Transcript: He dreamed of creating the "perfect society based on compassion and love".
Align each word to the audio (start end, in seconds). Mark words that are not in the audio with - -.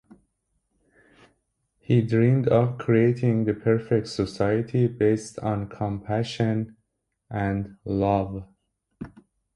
He 1.77 2.01
dreamed 2.01 2.47
of 2.47 2.79
creating 2.79 3.45
the 3.45 3.53
"perfect 3.53 4.07
society 4.07 4.87
based 4.87 5.37
on 5.37 5.69
compassion 5.69 6.75
and 7.29 7.77
love". 7.85 8.43